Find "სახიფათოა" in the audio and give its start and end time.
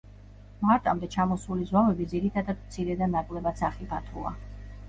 3.63-4.37